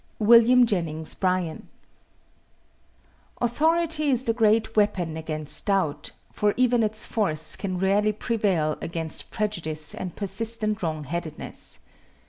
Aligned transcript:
WILLIAM 0.17 0.65
JENNINGS 0.65 1.13
BRYAN. 1.13 1.67
Authority 3.39 4.09
is 4.09 4.23
the 4.23 4.33
great 4.33 4.75
weapon 4.75 5.15
against 5.15 5.67
doubt, 5.67 6.09
but 6.41 6.55
even 6.57 6.81
its 6.81 7.05
force 7.05 7.55
can 7.55 7.77
rarely 7.77 8.11
prevail 8.11 8.79
against 8.81 9.29
prejudice 9.29 9.93
and 9.93 10.15
persistent 10.15 10.81
wrong 10.81 11.03
headedness. 11.03 11.77